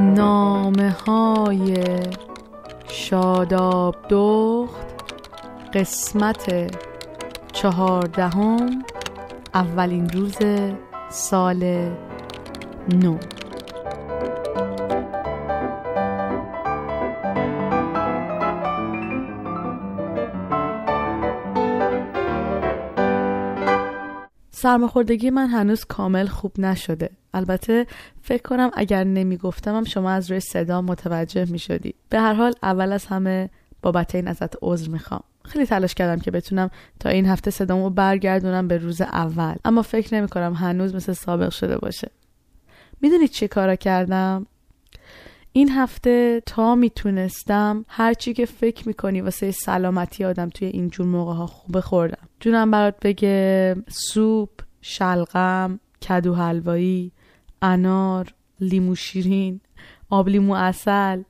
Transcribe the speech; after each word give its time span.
نامه 0.00 0.90
های 0.90 1.84
شاداب 2.88 3.96
دخت 4.08 4.86
قسمت 5.74 6.74
چهاردهم 7.52 8.84
اولین 9.54 10.08
روز 10.08 10.38
سال 11.10 11.90
نو. 12.88 13.39
سرماخوردگی 24.60 25.30
من 25.30 25.46
هنوز 25.46 25.84
کامل 25.84 26.26
خوب 26.26 26.60
نشده. 26.60 27.10
البته 27.34 27.86
فکر 28.22 28.42
کنم 28.42 28.70
اگر 28.74 29.04
نمی‌گفتم 29.04 29.76
هم 29.76 29.84
شما 29.84 30.10
از 30.10 30.30
روی 30.30 30.40
صدا 30.40 30.82
متوجه 30.82 31.44
می 31.50 31.58
شدی 31.58 31.94
به 32.08 32.20
هر 32.20 32.32
حال 32.32 32.54
اول 32.62 32.92
از 32.92 33.06
همه 33.06 33.50
بابت 33.82 34.14
این 34.14 34.28
ازت 34.28 34.56
عذر 34.62 34.90
می‌خوام. 34.90 35.22
خیلی 35.44 35.66
تلاش 35.66 35.94
کردم 35.94 36.22
که 36.22 36.30
بتونم 36.30 36.70
تا 37.00 37.08
این 37.08 37.26
هفته 37.26 37.50
صدامو 37.50 37.90
برگردونم 37.90 38.68
به 38.68 38.78
روز 38.78 39.00
اول. 39.00 39.54
اما 39.64 39.82
فکر 39.82 40.14
نمی 40.14 40.28
کنم 40.28 40.52
هنوز 40.52 40.94
مثل 40.94 41.12
سابق 41.12 41.50
شده 41.50 41.78
باشه. 41.78 42.10
می‌دونید 43.00 43.30
چه 43.30 43.48
کارا 43.48 43.76
کردم؟ 43.76 44.46
این 45.52 45.70
هفته 45.70 46.42
تا 46.46 46.74
می‌تونستم 46.74 47.84
هرچی 47.88 48.32
که 48.32 48.46
فکر 48.46 48.88
می‌کنی 48.88 49.20
واسه 49.20 49.50
سلامتی 49.50 50.24
آدم 50.24 50.48
توی 50.48 50.68
اینجور 50.68 51.06
موقع 51.06 51.32
ها 51.32 51.46
خوبه 51.46 51.80
خوردم. 51.80 52.28
جونم 52.40 52.70
برات 52.70 52.94
بگه 53.02 53.76
سوپ 53.88 54.50
شلغم 54.80 55.80
کدو 56.08 56.34
حلوایی 56.34 57.12
انار 57.62 58.34
لیمو 58.60 58.94
شیرین 58.94 59.60
آب 60.10 60.28
لیمو 60.28 60.52
اصل 60.52 61.22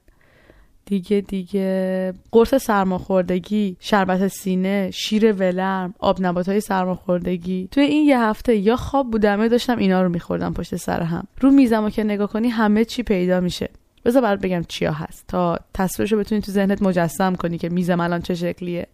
دیگه 0.84 1.20
دیگه 1.20 2.12
قرص 2.32 2.55
سرماخوردگی 2.55 3.77
شربت 3.80 4.28
سینه 4.28 4.90
شیر 4.90 5.32
ولرم 5.32 5.94
آب 5.98 6.16
نبات 6.20 6.48
های 6.48 6.60
سرماخوردگی. 6.60 7.68
توی 7.70 7.82
این 7.82 8.08
یه 8.08 8.20
هفته 8.20 8.56
یا 8.56 8.77
خواب 8.77 9.10
بودم 9.10 9.48
داشتم 9.48 9.78
اینا 9.78 10.02
رو 10.02 10.08
میخوردم 10.08 10.55
پشت 10.55 10.77
سر 10.77 11.02
هم. 11.02 11.27
رو 11.40 11.50
میزم 11.50 11.90
که 11.90 12.05
نگاه 12.05 12.28
کنی 12.28 12.48
همه 12.48 12.84
چی 12.84 13.02
پیدا 13.02 13.40
میشه. 13.40 13.70
بذار 14.04 14.22
برات 14.22 14.40
بگم 14.40 14.62
چیا 14.68 14.92
هست. 14.92 15.24
تا 15.28 15.58
تصویرشو 15.74 16.16
بتونی 16.16 16.40
تو 16.40 16.52
ذهنت 16.52 16.82
مجسم 16.82 17.34
کنی 17.34 17.58
که 17.58 17.68
میزم 17.68 18.00
الان 18.00 18.22
چه 18.22 18.34
شکلیه. 18.34 18.86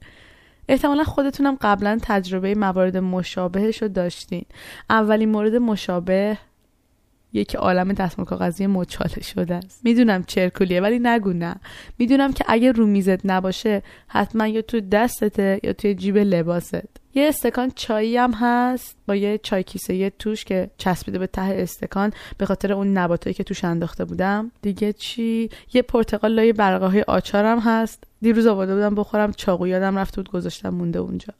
احتمالا 0.68 1.04
خودتونم 1.04 1.56
قبلا 1.60 1.98
تجربه 2.02 2.54
موارد 2.54 2.96
مشابهش 2.96 3.82
رو 3.82 3.88
داشتین. 3.88 4.44
اولین 4.90 5.28
مورد 5.28 5.54
مشابه 5.54 6.38
یک 7.32 7.56
عالم 7.56 7.92
دستمال 7.92 8.26
کاغذی 8.26 8.66
مچاله 8.66 9.22
شده 9.22 9.54
است. 9.54 9.80
می‌دونم 9.84 10.24
چرکولیه 10.24 10.80
ولی 10.80 10.98
نگو 11.02 11.32
نه. 11.32 11.56
می‌دونم 11.98 12.32
که 12.32 12.44
اگه 12.48 12.72
رو 12.72 12.86
میزت 12.86 13.26
نباشه 13.26 13.82
حتما 14.08 14.46
یا 14.46 14.62
تو 14.62 14.80
دستته 14.80 15.60
یا 15.62 15.72
توی 15.72 15.94
جیب 15.94 16.16
لباست. 16.18 17.05
یه 17.16 17.28
استکان 17.28 17.70
چایی 17.74 18.16
هم 18.16 18.32
هست 18.32 18.96
با 19.06 19.14
یه 19.14 19.38
چای 19.38 19.62
کیسه 19.62 19.94
یه 19.94 20.10
توش 20.10 20.44
که 20.44 20.70
چسبیده 20.78 21.18
به 21.18 21.26
ته 21.26 21.40
استکان 21.42 22.12
به 22.38 22.46
خاطر 22.46 22.72
اون 22.72 22.92
نباتایی 22.92 23.34
که 23.34 23.44
توش 23.44 23.64
انداخته 23.64 24.04
بودم. 24.04 24.52
دیگه 24.62 24.92
چی؟ 24.92 25.50
یه 25.72 25.82
پرتقال 25.82 26.32
لای 26.32 26.52
برقه 26.52 26.86
های 26.86 27.02
آچارم 27.02 27.58
هست. 27.60 28.04
دیروز 28.22 28.46
آورده 28.46 28.74
بودم 28.74 28.94
بخورم 28.94 29.32
چاقو 29.32 29.66
یادم 29.66 29.98
رفته 29.98 30.16
بود 30.16 30.30
گذاشتم 30.30 30.68
مونده 30.68 30.98
اونجا. 30.98 31.34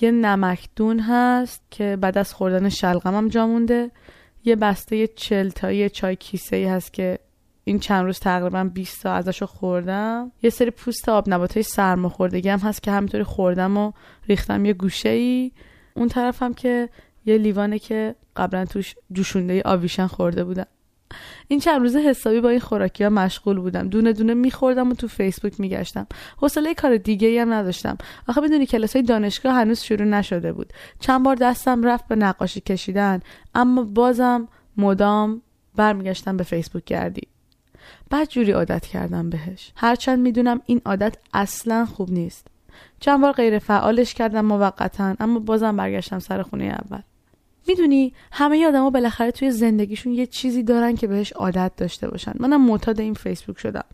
یه 0.00 0.10
نمکدون 0.10 1.00
هست 1.00 1.62
که 1.70 1.98
بعد 2.00 2.18
از 2.18 2.34
خوردن 2.34 2.68
شلغمم 2.68 3.28
جا 3.28 3.46
مونده. 3.46 3.90
یه 4.44 4.56
بسته 4.56 5.06
چلتایی 5.06 5.90
چای 5.90 6.16
کیسه 6.16 6.56
ای 6.56 6.64
هست 6.64 6.92
که 6.92 7.18
این 7.68 7.78
چند 7.78 8.04
روز 8.04 8.18
تقریبا 8.18 8.64
20 8.64 9.02
تا 9.02 9.12
ازشو 9.12 9.46
خوردم. 9.46 10.32
یه 10.42 10.50
سری 10.50 10.70
پوست 10.70 11.08
آب 11.08 11.24
نبات 11.28 11.54
های 11.54 11.62
سرماخوردگی 11.62 12.48
هم 12.48 12.58
هست 12.58 12.82
که 12.82 12.90
همینطوری 12.90 13.24
خوردم 13.24 13.76
و 13.76 13.92
ریختم 14.28 14.64
یه 14.64 14.72
گوشه 14.72 15.08
ای 15.08 15.52
اون 15.94 16.08
طرفم 16.08 16.54
که 16.54 16.88
یه 17.26 17.38
لیوانه 17.38 17.78
که 17.78 18.14
قبلا 18.36 18.64
توش 18.64 18.94
جوشونده 19.12 19.62
آویشن 19.64 20.06
خورده 20.06 20.44
بودم. 20.44 20.66
این 21.48 21.60
چند 21.60 21.80
روزه 21.80 21.98
حسابی 21.98 22.40
با 22.40 22.48
این 22.48 22.60
خوراکی 22.60 23.04
ها 23.04 23.10
مشغول 23.10 23.58
بودم. 23.58 23.88
دونه 23.88 24.12
دونه 24.12 24.34
میخوردم 24.34 24.90
و 24.90 24.94
تو 24.94 25.08
فیسبوک 25.08 25.60
میگشتم. 25.60 26.06
حوصله 26.36 26.74
کار 26.74 26.96
دیگه 26.96 27.28
ای 27.28 27.38
هم 27.38 27.52
نداشتم. 27.52 27.98
آخه 28.28 28.40
می‌دونی 28.40 28.66
کلاس 28.66 28.96
های 28.96 29.02
دانشگاه 29.02 29.54
هنوز 29.54 29.80
شروع 29.80 30.08
نشده 30.08 30.52
بود. 30.52 30.72
چند 31.00 31.24
بار 31.24 31.36
دستم 31.36 31.82
رفت 31.82 32.08
به 32.08 32.16
نقاشی 32.16 32.60
کشیدن. 32.60 33.20
اما 33.54 33.82
بازم 33.82 34.48
مدام 34.76 35.42
برمیگشتم 35.76 36.36
به 36.36 36.44
فیسبوک 36.44 36.84
گردی. 36.84 37.28
بعد 38.10 38.28
جوری 38.28 38.52
عادت 38.52 38.86
کردم 38.86 39.30
بهش. 39.30 39.72
هرچند 39.76 40.18
می‌دونم 40.18 40.60
این 40.66 40.80
عادت 40.84 41.16
اصلا 41.34 41.86
خوب 41.86 42.10
نیست. 42.10 42.46
چند 43.00 43.20
بار 43.20 43.32
غیر 43.32 43.58
فعالش 43.58 44.14
کردم 44.14 44.44
موقتا 44.44 45.14
اما 45.20 45.38
بازم 45.38 45.76
برگشتم 45.76 46.18
سر 46.18 46.42
خونه 46.42 46.64
اول. 46.64 47.00
می‌دونی 47.68 48.12
همه 48.32 48.66
آدما 48.66 48.90
بالاخره 48.90 49.30
توی 49.30 49.50
زندگیشون 49.50 50.12
یه 50.12 50.26
چیزی 50.26 50.62
دارن 50.62 50.96
که 50.96 51.06
بهش 51.06 51.32
عادت 51.32 51.72
داشته 51.76 52.08
باشن. 52.08 52.32
منم 52.38 52.66
معتاد 52.66 53.00
این 53.00 53.14
فیسبوک 53.14 53.58
شدم. 53.58 53.84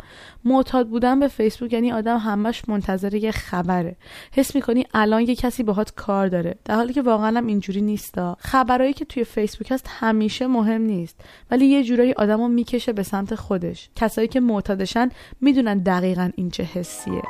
معتاد 0.45 0.89
بودن 0.89 1.21
به 1.21 1.29
فیسبوک 1.29 1.73
یعنی 1.73 1.93
آدم 1.93 2.19
همش 2.19 2.63
منتظر 2.69 3.15
یه 3.15 3.31
خبره. 3.31 3.97
حس 4.33 4.55
می‌کنی 4.55 4.87
الان 4.95 5.23
یه 5.23 5.35
کسی 5.35 5.63
باهات 5.63 5.93
کار 5.95 6.29
داره. 6.29 6.55
در 6.65 6.75
حالی 6.75 6.93
که 6.93 7.03
واقعا 7.03 7.39
هم 7.39 7.47
اینجوری 7.47 7.81
نیستا 7.81 8.37
خبرایی 8.41 8.93
که 8.93 9.05
توی 9.05 9.25
فیسبوک 9.25 9.73
هست 9.73 9.87
همیشه 9.89 10.47
مهم 10.47 10.83
نیست. 10.83 11.21
ولی 11.51 11.67
یه 11.67 11.85
جورایی 11.85 12.13
آدمو 12.13 12.49
می‌کشه 12.49 12.93
به 12.93 13.03
سمت 13.03 13.35
خودش. 13.35 13.89
کسایی 13.97 14.29
که 14.29 14.41
معتادشن 14.41 15.09
می‌دونن 15.41 15.79
دقیقا 15.79 16.31
این 16.37 16.51
چه 16.51 16.63
حسیه. 16.63 17.23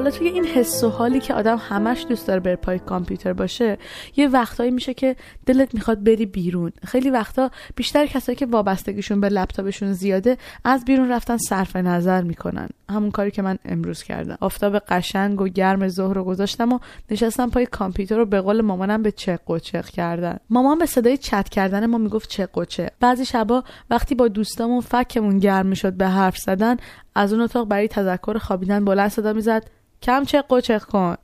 حالا 0.00 0.10
توی 0.10 0.28
این 0.28 0.44
حس 0.44 0.84
و 0.84 0.88
حالی 0.88 1.20
که 1.20 1.34
آدم 1.34 1.56
همش 1.68 2.06
دوست 2.08 2.26
داره 2.26 2.40
بر 2.40 2.56
پای 2.56 2.78
کامپیوتر 2.78 3.32
باشه 3.32 3.78
یه 4.16 4.28
وقتایی 4.28 4.70
میشه 4.70 4.94
که 4.94 5.16
دلت 5.46 5.74
می‌خواد 5.74 6.04
بری 6.04 6.26
بیرون. 6.26 6.72
خیلی 6.86 7.10
وقتا 7.10 7.50
بیشتر 7.76 8.06
کسایی 8.06 8.36
که 8.36 8.46
وابستگیشون 8.46 9.20
به 9.20 9.28
لپتاپشون 9.28 9.92
زیاده 9.92 10.36
از 10.64 10.84
بیرون 10.84 11.08
رفتن 11.08 11.36
صرف 11.36 11.76
نظر 11.76 12.22
می‌کنن. 12.22 12.68
همون 12.90 13.10
کاری 13.10 13.30
که 13.30 13.42
من 13.42 13.58
امروز 13.64 14.02
کردم. 14.02 14.38
آفتاب 14.40 14.78
قشنگ 14.78 15.40
و 15.40 15.48
گرم 15.48 15.88
ظهر 15.88 16.14
رو 16.14 16.24
گذاشتم 16.24 16.72
و 16.72 16.78
نشستم 17.10 17.50
پای 17.50 17.66
کامپیوتر 17.66 18.16
رو 18.16 18.26
به 18.26 18.40
قول 18.40 18.60
مامانم 18.60 19.02
به 19.02 19.12
چق 19.12 19.50
و 19.50 19.58
چق 19.58 19.86
کردن. 19.86 20.38
مامان 20.50 20.78
به 20.78 20.86
صدای 20.86 21.16
چت 21.16 21.48
کردن 21.48 21.86
ما 21.86 21.98
می‌گفت 21.98 22.28
چق 22.28 22.58
و 22.58 22.64
چق. 22.64 22.88
بعضی 23.00 23.24
شبا 23.24 23.64
وقتی 23.90 24.14
با 24.14 24.28
دوستامون 24.28 24.80
فکمون 24.80 25.38
گرم 25.38 25.66
می‌شد 25.66 25.92
به 25.92 26.08
حرف 26.08 26.38
زدن 26.38 26.76
از 27.14 27.32
اون 27.32 27.42
اتاق 27.42 27.68
برای 27.68 27.88
تذکر 27.88 28.38
خوابیدن 28.38 28.84
بلند 28.84 29.10
صدا 29.10 29.32
می‌زد. 29.32 29.70
کم 30.02 30.24
چق 30.24 30.52
و 30.52 30.60
چق 30.60 30.82
کن. 30.82 31.16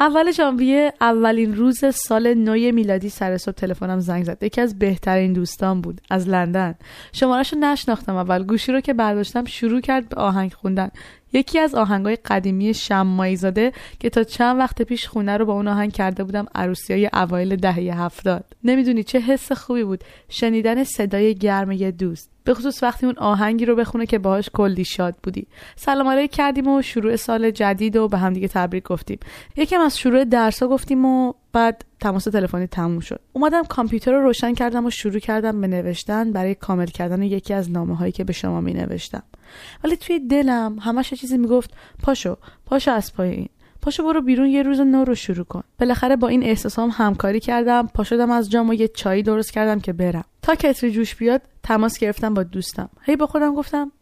اول 0.00 0.32
ژانویه 0.32 0.92
اولین 1.00 1.56
روز 1.56 1.84
سال 1.94 2.34
نو 2.34 2.72
میلادی 2.72 3.08
سر 3.08 3.38
صبح 3.38 3.54
تلفنم 3.54 4.00
زنگ 4.00 4.24
زد. 4.24 4.42
یکی 4.42 4.60
از 4.60 4.78
بهترین 4.78 5.32
دوستان 5.32 5.80
بود. 5.80 6.00
از 6.10 6.28
لندن. 6.28 6.74
شمارش 7.12 7.52
رو 7.52 7.58
نشناختم 7.58 8.16
اول. 8.16 8.42
گوشی 8.42 8.72
رو 8.72 8.80
که 8.80 8.92
برداشتم 8.94 9.44
شروع 9.44 9.80
کرد 9.80 10.08
به 10.08 10.16
آهنگ 10.16 10.52
خوندن. 10.52 10.90
یکی 11.32 11.58
از 11.58 11.74
آهنگای 11.74 12.16
قدیمی 12.16 12.74
شمایی 12.74 13.36
زاده 13.36 13.72
که 13.98 14.10
تا 14.10 14.24
چند 14.24 14.58
وقت 14.58 14.82
پیش 14.82 15.08
خونه 15.08 15.36
رو 15.36 15.44
با 15.44 15.52
اون 15.52 15.68
آهنگ 15.68 15.92
کرده 15.92 16.24
بودم 16.24 16.46
عروسی 16.54 16.92
های 16.92 17.10
اوایل 17.12 17.56
دهه 17.56 18.02
هفتاد. 18.02 18.44
نمی‌دونی 18.64 19.04
چه 19.04 19.18
حس 19.18 19.52
خوبی 19.52 19.84
بود. 19.84 20.04
شنیدن 20.28 20.84
صدای 20.84 21.34
گرم 21.34 21.72
یه 21.72 21.90
دوست. 21.90 22.30
به 22.44 22.54
خصوص 22.54 22.82
وقتی 22.82 23.06
اون 23.06 23.18
آهنگی 23.18 23.64
رو 23.64 23.76
بخونه 23.76 24.06
که 24.06 24.18
باهاش 24.18 24.50
کلی 24.52 24.84
شاد 24.84 25.14
بودی. 25.22 25.46
سلام 25.76 26.08
علیک 26.08 26.30
کردیم 26.30 26.68
و 26.68 26.82
شروع 26.82 27.16
سال 27.16 27.50
جدید 27.50 27.96
و 27.96 28.08
به 28.08 28.18
هم 28.18 28.32
دیگه 28.32 28.48
تبریک 28.48 28.84
گفتیم. 28.84 29.18
یکم 29.56 29.80
از 29.80 29.98
شروع 29.98 30.24
درس 30.24 30.62
گفتیم 30.62 31.04
و 31.04 31.32
بعد 31.52 31.84
تماس 32.00 32.24
تلفنی 32.24 32.66
تموم 32.66 33.00
شد. 33.00 33.20
اومدم 33.32 33.64
کامپیوتر 33.64 34.12
رو 34.12 34.22
روشن 34.22 34.54
کردم 34.54 34.86
و 34.86 34.90
شروع 34.90 35.18
کردم 35.18 35.60
به 35.60 35.66
نوشتن. 35.66 36.32
برای 36.32 36.54
کامل 36.54 36.86
کردن 36.86 37.22
یکی 37.22 37.54
از 37.54 37.70
نامه 37.70 37.96
هایی 37.96 38.12
که 38.12 38.24
به 38.24 38.32
شما 38.32 38.60
می 38.60 38.72
نوشتم 38.72 39.22
ولی 39.84 39.96
توی 39.96 40.20
دلم 40.20 40.78
همش 40.80 41.14
چیزی 41.14 41.38
می‌گفت 41.38 41.70
پاشو 42.02 42.36
پاشو 42.66 42.90
از 42.90 43.14
پای 43.14 43.30
این 43.30 43.48
پاشو 43.82 44.02
برو 44.02 44.20
بیرون 44.20 44.46
یه 44.46 44.62
روز 44.62 44.80
نو 44.80 45.04
رو 45.04 45.14
شروع 45.14 45.44
کن. 45.44 45.62
بالاخره 45.80 46.16
با 46.16 46.28
این 46.28 46.42
احساسام 46.42 46.90
همکاری 46.90 47.40
کردم 47.40 47.86
پاشدم 47.94 48.30
از 48.30 48.50
جام 48.50 48.68
و 48.68 48.74
یه 48.74 48.88
چایی 48.88 49.22
درست 49.22 49.52
کردم 49.52 49.80
که 49.80 49.92
برم. 49.92 50.24
تا 50.42 50.54
کتری 50.54 50.90
جوش 50.90 51.14
بیاد 51.14 51.42
تماس 51.62 51.98
گرفتم 51.98 52.34
با 52.34 52.42
دوستم. 52.42 52.88
هی 53.02 53.16
با 53.16 53.26
خودم 53.26 53.54
گفتم 53.54 53.92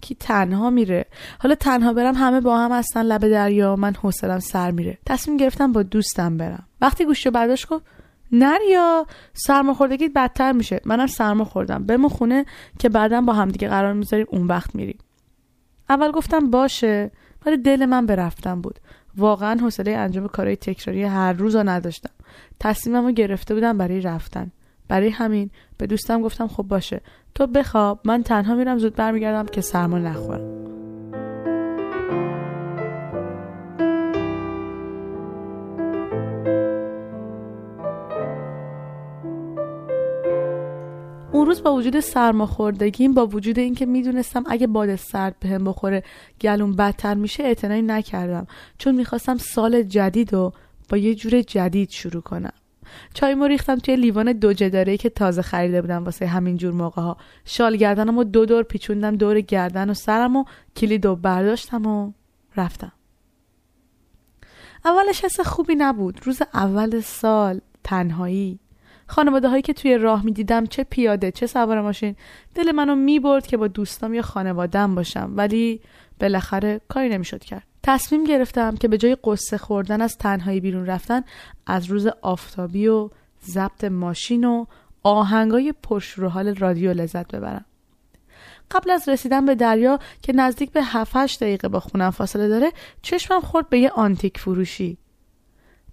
کی 0.00 0.14
تنها 0.14 0.70
میره؟ 0.70 1.04
حالا 1.38 1.54
تنها 1.54 1.92
برم 1.92 2.14
همه 2.14 2.40
با 2.40 2.58
هم 2.58 2.72
هستن 2.72 3.02
لب 3.02 3.28
دریا 3.28 3.76
من 3.76 3.94
حوصلم 3.94 4.38
سر 4.38 4.70
میره. 4.70 4.98
تصمیم 5.06 5.36
گرفتم 5.36 5.72
با 5.72 5.82
دوستم 5.82 6.36
برم. 6.36 6.66
وقتی 6.80 7.04
گوشی 7.04 7.30
برداشت 7.30 7.68
گفت 7.68 7.84
نریا 8.32 9.06
سرماخوردگی 9.32 10.08
بدتر 10.08 10.52
میشه. 10.52 10.80
منم 10.84 11.06
سرما 11.06 11.44
خوردم. 11.44 11.86
بمون 11.86 12.08
خونه 12.08 12.44
که 12.78 12.88
بعدا 12.88 13.20
با 13.20 13.32
همدیگه 13.32 13.68
قرار 13.68 13.92
می‌ذاریم 13.92 14.26
اون 14.28 14.46
وقت 14.46 14.74
میریم. 14.74 14.98
اول 15.88 16.10
گفتم 16.10 16.50
باشه 16.50 17.10
ولی 17.46 17.56
دل 17.56 17.86
من 17.86 18.06
به 18.06 18.16
رفتن 18.16 18.60
بود. 18.60 18.80
واقعا 19.16 19.60
حوصله 19.60 19.90
انجام 19.90 20.28
کارهای 20.28 20.56
تکراری 20.56 21.04
هر 21.04 21.32
روز 21.32 21.56
رو 21.56 21.68
نداشتم. 21.68 22.10
تصمیمم 22.60 23.06
رو 23.06 23.12
گرفته 23.12 23.54
بودم 23.54 23.78
برای 23.78 24.00
رفتن. 24.00 24.52
برای 24.88 25.08
همین 25.08 25.50
به 25.78 25.86
دوستم 25.86 26.22
گفتم 26.22 26.48
خب 26.48 26.62
باشه. 26.62 27.00
تو 27.34 27.46
بخواب 27.46 28.00
من 28.04 28.22
تنها 28.22 28.54
میرم 28.54 28.78
زود 28.78 28.96
برمیگردم 28.96 29.46
که 29.46 29.60
سرما 29.60 29.98
نخورم. 29.98 30.79
روز 41.50 41.62
با 41.62 41.74
وجود 41.74 42.00
سرماخوردگیم 42.00 43.14
با 43.14 43.26
وجود 43.26 43.58
اینکه 43.58 43.86
می‌دونستم 43.86 44.44
اگه 44.46 44.66
باد 44.66 44.96
سرد 44.96 45.36
بهم 45.40 45.64
بخوره 45.64 46.02
گلوم 46.40 46.72
بدتر 46.72 47.14
میشه 47.14 47.42
اعتنایی 47.42 47.82
نکردم. 47.82 48.46
چون 48.78 48.94
می‌خواستم 48.94 49.36
سال 49.36 49.82
جدید 49.82 50.34
و 50.34 50.52
با 50.88 50.96
یه 50.96 51.14
جور 51.14 51.42
جدید 51.42 51.90
شروع 51.90 52.22
کنم. 52.22 52.52
چای 53.14 53.48
ریختم 53.48 53.76
توی 53.76 53.96
لیوان 53.96 54.32
دو 54.32 54.52
جداره 54.52 54.96
که 54.96 55.10
تازه 55.10 55.42
خریده 55.42 55.80
بودم 55.80 56.04
واسه 56.04 56.26
همین 56.26 56.56
جور 56.56 56.72
موقع 56.72 57.02
ها 57.02 57.16
شال 57.44 57.76
گردنم 57.76 58.18
و 58.18 58.24
دو 58.24 58.46
دور 58.46 58.62
پیچوندم 58.62 59.16
دور 59.16 59.40
گردن 59.40 59.90
و 59.90 59.94
سرم 59.94 60.36
و 60.36 60.44
کلید 60.76 61.06
و 61.06 61.16
برداشتم 61.16 61.86
و 61.86 62.12
رفتم. 62.56 62.92
اولش 64.84 65.24
حس 65.24 65.40
خوبی 65.40 65.74
نبود. 65.74 66.20
روز 66.26 66.42
اول 66.54 67.00
سال 67.00 67.60
تنهایی. 67.84 68.58
خانواده 69.10 69.48
هایی 69.48 69.62
که 69.62 69.72
توی 69.72 69.98
راه 69.98 70.24
می 70.24 70.32
دیدم 70.32 70.66
چه 70.66 70.84
پیاده 70.84 71.30
چه 71.30 71.46
سوار 71.46 71.80
ماشین 71.80 72.16
دل 72.54 72.72
منو 72.72 72.94
می 72.94 73.20
برد 73.20 73.46
که 73.46 73.56
با 73.56 73.68
دوستام 73.68 74.14
یا 74.14 74.22
خانوادم 74.22 74.94
باشم. 74.94 75.32
ولی 75.36 75.80
بالاخره 76.20 76.80
کاری 76.88 77.08
نمی‌شد 77.08 77.44
کرد. 77.44 77.62
تصمیم 77.82 78.24
گرفتم 78.24 78.76
که 78.76 78.88
به 78.88 78.98
جای 78.98 79.16
قصه 79.24 79.58
خوردن 79.58 80.00
از 80.00 80.18
تنهایی 80.18 80.60
بیرون 80.60 80.86
رفتن 80.86 81.22
از 81.66 81.86
روز 81.86 82.06
آفتابی 82.22 82.88
و 82.88 83.10
ضبط 83.44 83.84
ماشین 83.84 84.44
و 84.44 84.64
آهنگای 85.02 85.74
پرشور 85.82 86.28
حال 86.28 86.54
رادیو 86.54 86.92
لذت 86.92 87.34
ببرم. 87.34 87.64
قبل 88.70 88.90
از 88.90 89.08
رسیدن 89.08 89.46
به 89.46 89.54
دریا 89.54 89.98
که 90.22 90.32
نزدیک 90.32 90.70
به 90.70 90.82
7 90.82 91.40
دقیقه 91.40 91.68
با 91.68 91.80
خونم 91.80 92.10
فاصله 92.10 92.48
داره 92.48 92.72
چشمم 93.02 93.40
خورد 93.40 93.68
به 93.68 93.78
یه 93.78 93.90
آنتیک 93.90 94.38
فروشی. 94.38 94.98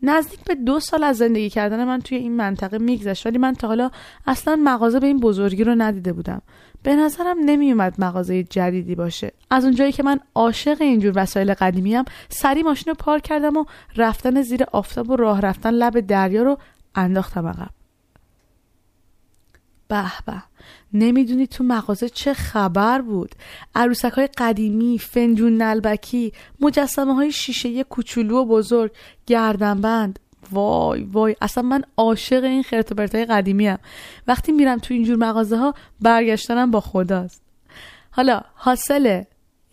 نزدیک 0.01 0.39
به 0.43 0.55
دو 0.55 0.79
سال 0.79 1.03
از 1.03 1.17
زندگی 1.17 1.49
کردن 1.49 1.83
من 1.83 2.01
توی 2.01 2.17
این 2.17 2.35
منطقه 2.35 2.77
میگذشت. 2.77 3.25
ولی 3.25 3.37
من 3.37 3.53
تا 3.53 3.67
حالا 3.67 3.91
اصلا 4.27 4.55
مغازه 4.63 4.99
به 4.99 5.07
این 5.07 5.19
بزرگی 5.19 5.63
رو 5.63 5.75
ندیده 5.75 6.13
بودم. 6.13 6.41
به 6.83 6.95
نظرم 6.95 7.37
نمیومد 7.45 7.95
مغازه 7.99 8.43
جدیدی 8.43 8.95
باشه. 8.95 9.31
از 9.49 9.63
اونجایی 9.63 9.91
که 9.91 10.03
من 10.03 10.19
عاشق 10.35 10.77
اینجور 10.81 11.13
وسایل 11.15 11.53
قدیمیم 11.53 12.03
سری 12.29 12.63
ماشین 12.63 12.91
رو 12.91 12.95
پارک 12.99 13.23
کردم 13.23 13.57
و 13.57 13.65
رفتن 13.95 14.41
زیر 14.41 14.63
آفتاب 14.71 15.09
و 15.09 15.15
راه 15.15 15.41
رفتن 15.41 15.71
لب 15.71 15.99
دریا 15.99 16.43
رو 16.43 16.57
انداختم 16.95 17.47
عقب. 17.47 17.76
به. 19.87 20.11
به 20.25 20.43
نمی‌دونی 20.93 21.47
تو 21.47 21.63
مغازه 21.63 22.09
چه 22.09 22.33
خبر 22.33 23.01
بود. 23.01 23.35
عروسک 23.75 24.11
های 24.11 24.27
قدیمی 24.27 24.99
فنجون 24.99 25.57
نلبکی 25.57 26.33
مجسمه 26.59 27.15
های 27.15 27.31
شیشه 27.31 27.83
کوچولو 27.83 28.37
و 28.37 28.45
بزرگ 28.45 28.91
گردنبند. 29.25 30.19
وای 30.51 31.03
وای 31.03 31.35
اصلا 31.41 31.63
من 31.63 31.83
عاشق 31.97 32.43
این 32.43 32.63
خرت 32.63 33.15
های 33.15 33.25
قدیمی 33.25 33.67
هم. 33.67 33.79
وقتی 34.27 34.51
میرم 34.51 34.77
تو 34.77 34.93
اینجور 34.93 35.15
مغازه 35.15 35.57
ها 35.57 35.73
برگشتنم 36.01 36.71
با 36.71 36.81
خداست. 36.81 37.41
حالا 38.11 38.41
حاصل 38.53 39.23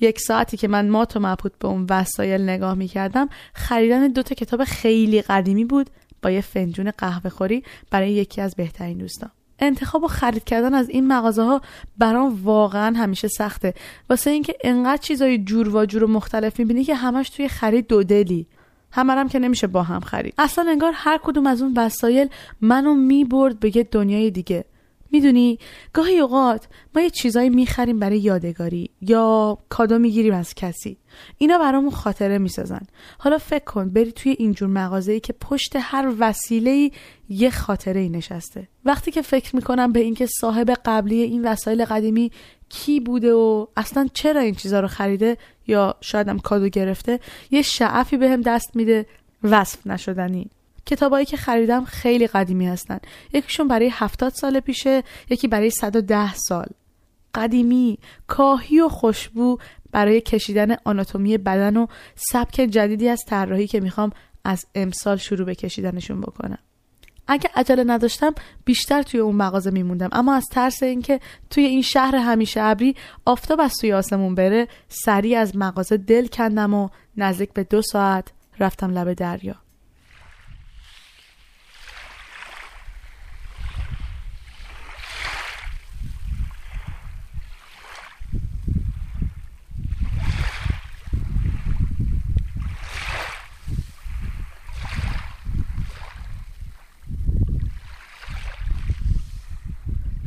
یک 0.00 0.20
ساعتی 0.20 0.56
که 0.56 0.68
من 0.68 0.88
مات 0.88 1.16
و 1.16 1.20
مبهوت 1.20 1.52
به 1.58 1.68
اون 1.68 1.86
وسایل 1.90 2.42
نگاه 2.42 2.74
می‌کردم 2.74 3.28
خریدن 3.54 4.08
دوتا 4.08 4.34
کتاب 4.34 4.64
خیلی 4.64 5.22
قدیمی 5.22 5.64
بود 5.64 5.90
با 6.22 6.30
یه 6.30 6.40
فنجون 6.40 6.90
قهوه 6.90 7.30
خوری 7.30 7.62
برای 7.90 8.12
یکی 8.12 8.40
از 8.40 8.54
بهترین 8.54 8.98
دوستان. 8.98 9.30
انتخاب 9.58 10.04
و 10.04 10.08
خرید 10.08 10.44
کردن 10.44 10.74
از 10.74 10.88
این 10.88 11.06
مغازه 11.06 11.42
ها 11.42 11.60
برام 11.98 12.40
واقعا 12.44 12.96
همیشه 12.96 13.28
سخته. 13.28 13.74
واسه 14.10 14.30
اینکه 14.30 14.54
انقدر 14.64 15.02
چیزای 15.02 15.38
جور 15.38 15.76
و 15.76 15.86
جور 15.86 16.04
و 16.04 16.06
مختلف 16.06 16.58
می‌بینی 16.58 16.84
که 16.84 16.94
همش 16.94 17.30
توی 17.30 17.48
خرید 17.48 17.86
دو 17.86 18.02
دلی. 18.02 18.46
همرم 18.92 19.28
که 19.28 19.38
نمیشه 19.38 19.66
با 19.66 19.82
هم 19.82 20.00
خرید. 20.00 20.34
اصلا 20.38 20.70
انگار 20.70 20.92
هر 20.94 21.20
کدوم 21.22 21.46
از 21.46 21.62
اون 21.62 21.74
وسایل 21.76 22.28
منو 22.60 22.94
می‌برد 22.94 23.60
به 23.60 23.76
یه 23.76 23.88
دنیای 23.90 24.30
دیگه. 24.30 24.64
می‌دونی 25.14 25.58
گاهی 25.92 26.18
اوقات 26.18 26.66
ما 26.94 27.02
یه 27.02 27.10
چیزایی 27.10 27.50
می‌خریم 27.50 27.98
برای 27.98 28.18
یادگاری 28.18 28.90
یا 29.00 29.58
کادو 29.68 29.98
می‌گیریم 29.98 30.34
از 30.34 30.54
کسی. 30.54 30.96
اینا 31.38 31.58
برامون 31.58 31.90
خاطره 31.90 32.38
می‌سازن. 32.38 32.80
حالا 33.18 33.38
فکر 33.38 33.64
کن 33.64 33.90
بری 33.90 34.12
توی 34.12 34.36
اینجور 34.38 34.68
مغازه 34.68 35.12
ای 35.12 35.20
که 35.20 35.32
پشت 35.32 35.72
هر 35.76 36.12
وسیله 36.18 36.90
یه 37.28 37.50
خاطره 37.50 38.00
ای 38.00 38.08
نشسته. 38.08 38.68
وقتی 38.84 39.10
که 39.10 39.22
فکر 39.22 39.56
می‌کنم 39.56 39.92
به 39.92 40.00
اینکه 40.00 40.26
صاحب 40.26 40.70
قبلی 40.84 41.22
این 41.22 41.44
وسایل 41.44 41.84
قدیمی 41.84 42.30
کی 42.68 43.00
بوده 43.00 43.32
و 43.32 43.66
اصلا 43.76 44.08
چرا 44.14 44.40
این 44.40 44.54
چیزا 44.54 44.80
رو 44.80 44.88
خریده 44.88 45.36
یا 45.66 45.94
شایدم 46.00 46.38
کادو 46.38 46.68
گرفته 46.68 47.20
یه 47.50 47.62
شعفی 47.62 48.16
بهم 48.16 48.40
به 48.40 48.50
دست 48.50 48.76
میده. 48.76 49.06
وصف 49.42 49.86
نشدنی. 49.86 50.50
کتابایی 50.86 51.26
که 51.26 51.36
خریدم 51.36 51.84
خیلی 51.84 52.26
قدیمی 52.26 52.66
هستن. 52.66 52.98
یکیشون 53.32 53.68
برای 53.68 53.90
هفتاد 53.92 54.32
سال 54.32 54.60
پیشه 54.60 55.02
یکی 55.30 55.48
برای 55.48 55.70
110 55.70 56.34
سال. 56.34 56.66
قدیمی 57.34 57.98
کاهی 58.26 58.80
و 58.80 58.88
خوشبو 58.88 59.58
برای 59.90 60.20
کشیدن 60.20 60.76
آناتومی 60.84 61.38
بدن 61.38 61.76
و 61.76 61.86
سبک 62.14 62.54
جدیدی 62.54 63.08
از 63.08 63.22
طراحی 63.26 63.66
که 63.66 63.80
می‌خوام 63.80 64.10
از 64.44 64.66
امسال 64.74 65.16
شروع 65.16 65.46
به 65.46 65.54
کشیدنشون 65.54 66.20
بکنم. 66.20 66.58
اگه 67.26 67.50
عجله 67.54 67.84
نداشتم 67.84 68.34
بیشتر 68.64 69.02
توی 69.02 69.20
اون 69.20 69.36
مغازه 69.36 69.70
میموندم. 69.70 70.08
اما 70.12 70.34
از 70.34 70.44
ترس 70.50 70.82
اینکه 70.82 71.20
توی 71.50 71.64
این 71.64 71.82
شهر 71.82 72.16
همیشه 72.16 72.62
ابری 72.62 72.96
آفتاب 73.24 73.60
از 73.60 73.74
توی 73.76 73.92
آسمون 73.92 74.34
بره 74.34 74.68
سریع 74.88 75.38
از 75.38 75.56
مغازه 75.56 75.96
دل 75.96 76.26
کندم 76.26 76.74
و 76.74 76.88
نزدیک 77.16 77.52
به 77.52 77.64
دو 77.64 77.82
ساعت 77.82 78.32
رفتم 78.60 78.90
لب 78.90 79.12
دریا. 79.12 79.63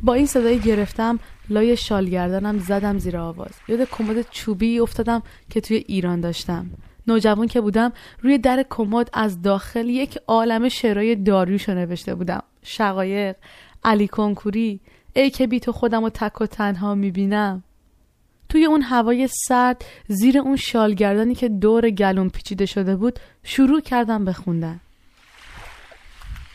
با 0.08 0.14
این 0.14 0.26
صدای 0.26 0.60
گرفتم 0.60 1.20
لای 1.50 1.78
شالگردانم 1.78 2.60
زدم 2.60 2.98
زیر 2.98 3.18
آواز. 3.18 3.52
یاد 3.68 3.90
کمد 3.90 4.30
چوبی 4.32 4.80
افتادم 4.80 5.24
که 5.50 5.62
توی 5.62 5.78
ایران 5.88 6.22
داشتم. 6.22 6.70
نوجوان 7.08 7.48
که 7.48 7.62
بودم 7.62 7.92
روی 8.22 8.38
در 8.38 8.66
کمد 8.70 9.10
از 9.14 9.42
داخل 9.42 9.90
یک 9.90 10.20
عالم 10.28 10.70
شعرهای 10.70 11.16
داریوش 11.16 11.70
نوشته 11.70 12.16
بودم. 12.16 12.44
شقایق 12.64 13.36
علی 13.84 14.08
کنکوری 14.08 14.80
ای 15.14 15.30
که 15.30 15.48
بی 15.48 15.60
تو 15.60 15.72
خودم 15.72 16.04
و 16.04 16.10
تک 16.10 16.42
و 16.42 16.46
تنها 16.46 16.96
می‌بینم. 16.96 17.64
توی 18.50 18.66
اون 18.66 18.82
هوای 18.82 19.30
سرد 19.48 19.86
زیر 20.08 20.40
اون 20.40 20.56
شالگردانی 20.56 21.36
که 21.36 21.50
دور 21.50 21.90
گلوم 21.90 22.30
پیچیده 22.30 22.66
شده 22.66 22.96
بود 22.96 23.20
شروع 23.44 23.82
کردم 23.82 24.26
به 24.26 24.34
خوندن. 24.34 24.80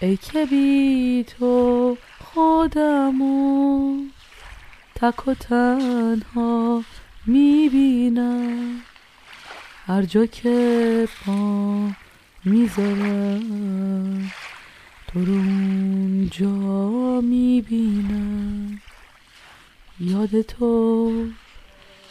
ای 0.00 0.16
که 0.16 0.47
بی 0.47 1.25
تو 1.25 1.97
خودمو 2.35 3.97
تک 4.95 5.29
و 5.29 5.35
تنها 5.35 6.85
می‌بینم. 7.27 8.81
هر 9.87 10.03
جا 10.03 10.27
که 10.27 11.09
پا 11.27 11.89
می‌ذارم 12.45 14.33
تو 15.09 15.25
رو 15.25 15.35
اونجا 15.35 17.21
می‌بینم. 17.21 18.81
یاد 20.01 20.41
تو 20.41 21.12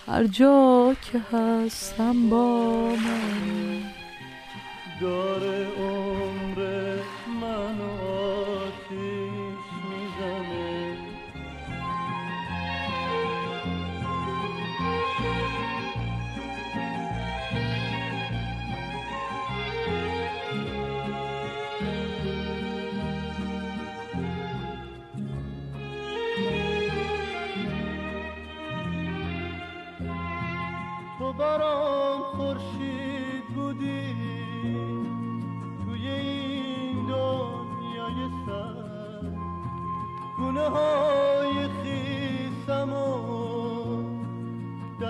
هر 0.08 0.24
جا 0.24 0.96
که 1.02 1.20
هستم 1.38 2.30
با 2.30 2.96
من. 2.96 3.82
داره 5.02 5.68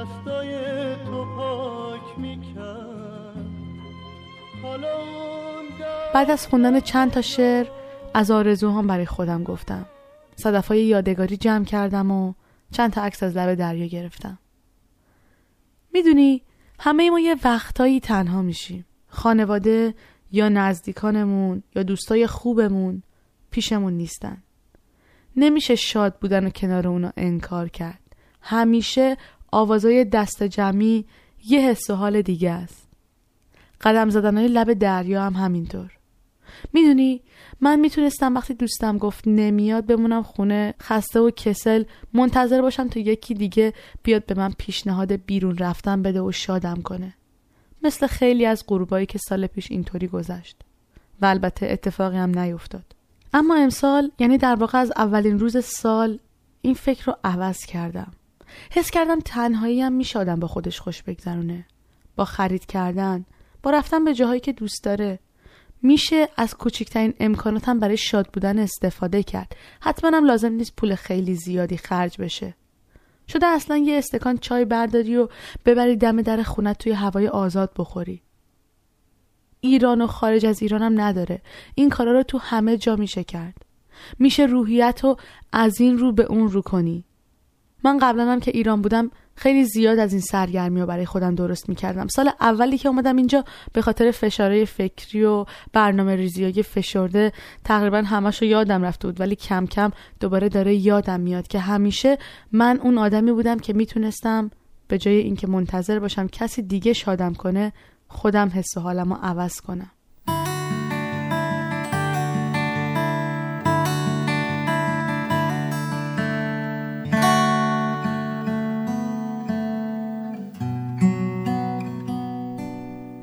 دستای 0.02 0.96
تو 1.06 1.26
پاک 1.36 2.20
می‌کرد. 2.20 3.46
بعد 6.14 6.32
از 6.32 6.48
خوندن 6.48 6.80
چند 6.80 7.12
تا 7.12 7.22
شعر 7.22 7.68
از 8.14 8.32
آرزوهام 8.32 8.88
برای 8.88 9.06
خودم 9.06 9.44
گفتم. 9.44 9.86
صدفای 10.36 10.86
یادگاری 10.86 11.38
جمع 11.38 11.66
کردم 11.66 12.12
و 12.12 12.34
چند 12.72 12.94
تا 12.94 13.02
عکس 13.02 13.24
از 13.24 13.38
لب 13.38 13.56
دریا 13.56 13.86
گرفتم. 13.86 14.40
می‌دونی 15.94 16.42
همه 16.80 17.10
ما 17.10 17.20
یه 17.20 17.36
وقتایی 17.44 18.00
تنها 18.00 18.42
میشیم. 18.42 18.86
خانواده 19.08 19.94
یا 20.32 20.50
نزدیکانمون 20.50 21.64
یا 21.76 21.84
دوستای 21.84 22.28
خوبمون 22.28 23.04
پیشمون 23.52 23.94
نیستن. 23.94 24.44
نمیشه 25.36 25.76
شاد 25.76 26.16
بودن 26.16 26.48
و 26.48 26.50
کنار 26.50 26.88
اونا 26.88 27.14
انکار 27.18 27.70
کرد. 27.70 28.00
همیشه 28.42 29.18
آوازای 29.52 30.06
دست 30.06 30.44
جمعی 30.44 31.06
یه 31.46 31.60
حس 31.60 31.90
و 31.90 31.96
حال 31.96 32.22
دیگه 32.22 32.52
است. 32.52 32.88
قدم 33.82 34.10
زدنهای 34.10 34.48
لب 34.48 34.74
دریا 34.74 35.24
هم 35.24 35.34
همینطور. 35.34 35.92
می‌دونی 36.74 37.22
من 37.62 37.80
می‌تونستم 37.80 38.36
وقتی 38.36 38.54
دوستم 38.54 38.98
گفت 38.98 39.28
نمیاد 39.28 39.86
بمونم 39.86 40.24
خونه 40.24 40.74
خسته 40.82 41.20
و 41.20 41.32
کسل 41.32 41.84
منتظر 42.14 42.62
باشم 42.62 42.88
تا 42.88 43.00
یکی 43.00 43.34
دیگه 43.34 43.74
بیاد 44.04 44.26
به 44.26 44.36
من 44.36 44.54
پیشنهاد 44.58 45.12
بیرون 45.12 45.58
رفتن 45.58 46.02
بده 46.02 46.22
و 46.22 46.32
شادم 46.32 46.82
کنه. 46.82 47.14
مثل 47.84 48.08
خیلی 48.08 48.46
از 48.46 48.64
غروبایی 48.68 49.06
که 49.06 49.18
سال 49.18 49.48
پیش 49.48 49.72
اینطوری 49.72 50.08
گذشت. 50.08 50.58
و 51.22 51.26
البته 51.26 51.66
اتفاقی 51.66 52.18
هم 52.18 52.40
نیفتاد. 52.40 52.96
اما 53.34 53.56
امسال 53.56 54.12
یعنی 54.20 54.38
در 54.38 54.56
واقع 54.56 54.78
از 54.78 54.92
اولین 54.96 55.40
روز 55.40 55.66
سال 55.66 56.20
این 56.62 56.74
فکر 56.74 57.06
رو 57.06 57.18
عوض 57.24 57.66
کردم. 57.66 58.12
حس 58.72 58.92
کردم 58.92 59.20
تنهایی 59.20 59.82
هم 59.82 59.94
میشادم 59.94 60.40
با 60.40 60.48
خودش 60.48 60.80
خوش 60.80 61.04
بگذرونه. 61.04 61.66
با 62.16 62.26
خرید 62.26 62.66
کردن 62.66 63.26
با 63.64 63.72
رفتن 63.72 64.04
به 64.06 64.14
جاهایی 64.14 64.40
که 64.40 64.54
دوست 64.54 64.84
داره. 64.84 65.20
میشه 65.82 66.30
از 66.38 66.56
کوچکترین 66.56 67.14
امکاناتم 67.20 67.80
برای 67.80 67.98
شاد 67.98 68.28
بودن 68.34 68.60
استفاده 68.60 69.24
کرد. 69.24 69.56
حتما 69.80 70.18
هم 70.18 70.26
لازم 70.26 70.52
نیست 70.52 70.76
پول 70.76 70.96
خیلی 70.96 71.36
زیادی 71.36 71.78
خرج 71.78 72.22
بشه. 72.22 72.56
شده 73.28 73.46
اصلا 73.46 73.78
یه 73.78 73.98
استکان 73.98 74.38
چای 74.38 74.66
برداری 74.66 75.18
و 75.18 75.28
ببری 75.66 75.96
دم 75.96 76.22
در 76.22 76.44
خونت 76.44 76.78
توی 76.78 76.92
هوای 76.92 77.28
آزاد 77.28 77.72
بخوری. 77.78 78.22
ایران 79.62 80.02
و 80.02 80.08
خارج 80.08 80.46
از 80.46 80.62
ایران 80.62 80.82
هم 80.82 81.02
نداره. 81.02 81.42
این 81.76 81.90
کارا 81.90 82.12
رو 82.12 82.24
تو 82.24 82.38
همه 82.38 82.78
جا 82.78 82.96
میشه 82.96 83.24
کرد. 83.24 83.66
میشه 84.20 84.46
روحیت 84.46 85.00
رو 85.04 85.18
از 85.54 85.82
این 85.82 85.98
رو 85.98 86.12
به 86.12 86.24
اون 86.24 86.50
رو 86.50 86.62
کنی. 86.62 87.06
من 87.84 87.98
قبلا 87.98 88.32
هم 88.32 88.40
که 88.40 88.52
ایران 88.52 88.82
بودم 88.82 89.12
خیلی 89.36 89.66
زیاد 89.66 90.00
از 90.00 90.12
این 90.14 90.22
سرگرمی 90.22 90.82
رو 90.82 90.86
برای 90.86 91.06
خودم 91.06 91.36
درست 91.36 91.70
می‌کردم. 91.70 92.08
سال 92.08 92.30
اولی 92.42 92.78
که 92.78 92.90
اومدم 92.90 93.16
اینجا 93.16 93.46
به 93.74 93.82
خاطر 93.82 94.12
فشاره 94.12 94.66
فکری 94.66 95.24
و 95.24 95.46
برنامه 95.74 96.16
ریزی 96.16 96.44
های 96.44 96.64
فشرده 96.64 97.32
تقریبا 97.64 97.98
همش 97.98 98.42
رو 98.42 98.48
یادم 98.48 98.84
رفته 98.84 99.08
بود 99.08 99.20
ولی 99.20 99.36
کم 99.36 99.66
کم 99.66 99.92
دوباره 100.20 100.50
داره 100.50 100.76
یادم 100.76 101.20
میاد 101.20 101.48
که 101.48 101.60
همیشه 101.60 102.18
من 102.52 102.80
اون 102.84 102.98
آدمی 102.98 103.32
بودم 103.32 103.60
که 103.60 103.74
می‌تونستم 103.74 104.52
به 104.88 104.98
جای 104.98 105.18
اینکه 105.18 105.48
منتظر 105.48 106.00
باشم 106.00 106.28
کسی 106.28 106.62
دیگه 106.62 106.94
شادم 106.94 107.34
کنه 107.34 107.74
خودم 108.08 108.52
حس 108.56 108.78
و 108.78 108.80
حالم 108.80 109.14
رو 109.14 109.20
عوض 109.22 109.62
کنم. 109.62 109.92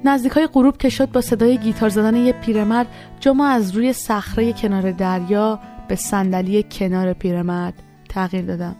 نزدیک 0.04 0.32
های 0.32 0.46
غروب 0.46 0.76
که 0.76 0.88
شد 0.88 1.12
با 1.12 1.20
صدای 1.20 1.58
گیتار 1.58 1.88
زدن 1.88 2.16
یه 2.16 2.32
پیرمرد 2.32 2.86
جمع 3.20 3.44
از 3.44 3.76
روی 3.76 3.92
صخره 3.92 4.52
کنار 4.52 4.90
دریا 4.90 5.60
به 5.88 5.94
صندلی 5.94 6.62
کنار 6.62 7.12
پیرمرد 7.12 7.74
تغییر 8.08 8.44
دادم. 8.44 8.76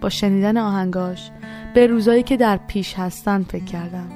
با 0.00 0.08
شنیدن 0.08 0.56
آهنگاش 0.56 1.30
به 1.74 1.86
روزایی 1.86 2.22
که 2.22 2.36
در 2.36 2.56
پیش 2.56 2.94
هستن 2.94 3.42
فکر 3.42 3.64
کردم. 3.64 4.08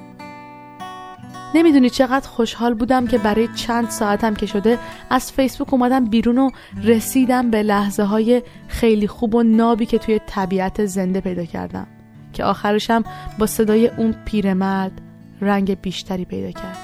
نمی‌دونی 1.55 1.89
چقدر 1.89 2.27
خوشحال 2.27 2.73
بودم 2.73 3.07
که 3.07 3.17
برای 3.17 3.47
چند 3.55 3.89
ساعتم 3.89 4.33
که 4.33 4.45
شده 4.45 4.79
از 5.09 5.31
فیسبوک 5.31 5.73
اومدم 5.73 6.05
بیرون 6.05 6.37
و 6.37 6.49
رسیدم 6.83 7.51
به 7.51 7.63
لحظه 7.63 8.03
های 8.03 8.43
خیلی 8.67 9.07
خوب 9.07 9.35
و 9.35 9.43
نابی 9.43 9.85
که 9.85 9.97
توی 9.97 10.19
طبیعت 10.27 10.85
زنده 10.85 11.21
پیدا 11.21 11.45
کردم. 11.45 11.87
که 12.33 12.43
آخرشم 12.43 13.03
با 13.39 13.45
صدای 13.45 13.87
اون 13.87 14.15
پیرمرد 14.25 15.01
رنگ 15.41 15.81
بیشتری 15.81 16.25
پیدا 16.25 16.51
کرد. 16.51 16.77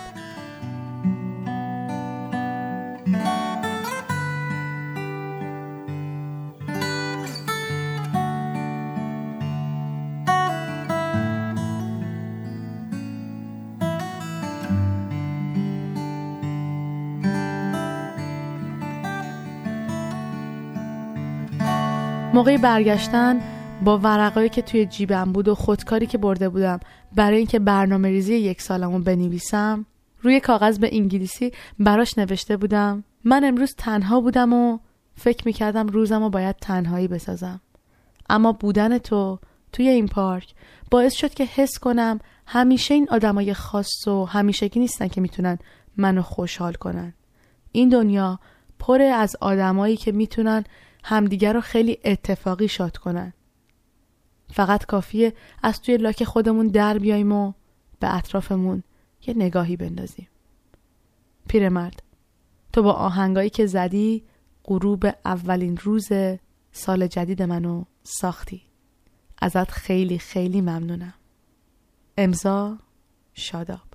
موقع 22.34 22.58
برگشتن 22.58 23.55
با 23.84 23.98
ورقایی 23.98 24.50
که 24.50 24.62
توی 24.62 24.86
جیبم 24.86 25.32
بود 25.32 25.48
و 25.48 25.56
خودکاری 25.56 26.06
که 26.06 26.18
برده 26.18 26.50
بودم 26.50 26.80
برای 27.16 27.38
اینکه 27.38 27.60
برنامه 27.60 28.10
ریزی 28.10 28.36
یک 28.36 28.62
سالمو 28.62 29.00
بنویسم 29.00 29.86
روی 30.22 30.40
کاغذ 30.40 30.80
به 30.80 30.90
انگلیسی 30.92 31.52
براش 31.80 32.18
نوشته 32.18 32.58
بودم. 32.58 33.04
من 33.24 33.44
امروز 33.44 33.76
تنها 33.78 34.22
بودم 34.22 34.54
و 34.54 34.80
فکر 35.16 35.46
می‌کردم 35.46 35.88
روزم 35.88 36.24
رو 36.24 36.30
باید 36.30 36.56
تنهایی 36.56 37.08
بسازم. 37.08 37.62
اما 38.30 38.52
بودن 38.52 38.98
تو 38.98 39.40
توی 39.72 39.88
این 39.88 40.08
پارک 40.08 40.54
باعث 40.92 41.14
شد 41.14 41.34
که 41.34 41.46
حس 41.46 41.80
کنم 41.80 42.20
همیشه 42.48 42.94
این 42.94 43.08
آدمای 43.12 43.54
خاص 43.54 44.08
و 44.08 44.26
همیشگی 44.26 44.80
نیستن 44.80 45.08
که 45.08 45.22
می‌تونن 45.22 45.58
منو 45.98 46.22
خوشحال 46.22 46.74
کنن. 46.74 47.14
این 47.72 47.90
دنیا 47.90 48.40
پر 48.80 49.02
از 49.02 49.36
آدمایی 49.42 49.98
که 49.98 50.12
می‌تونن 50.12 50.64
همدیگر 51.04 51.54
رو 51.54 51.62
خیلی 51.62 51.98
اتفاقی 52.06 52.68
شاد 52.68 52.98
کنن. 52.98 53.34
فقط 54.50 54.86
کافیه 54.86 55.34
از 55.64 55.82
توی 55.82 55.98
لاک 55.98 56.24
خودمون 56.24 56.68
در 56.68 56.98
بیایم 56.98 57.32
و 57.32 57.54
به 58.00 58.16
اطرافمون 58.16 58.84
یه 59.28 59.34
نگاهی 59.38 59.78
بندازیم. 59.78 60.28
پیرمرد 61.48 62.04
تو 62.74 62.84
با 62.84 62.94
آهنگایی 62.94 63.50
که 63.50 63.66
زدی 63.66 64.24
غروب 64.64 65.06
اولین 65.26 65.78
روز 65.78 66.08
سال 66.72 67.08
جدید 67.08 67.42
منو 67.42 67.84
ساختی. 68.04 68.62
ازت 69.42 69.72
خیلی 69.72 70.18
خیلی 70.18 70.62
ممنونم. 70.62 71.14
امضا 72.18 72.78
شاداب. 73.34 73.95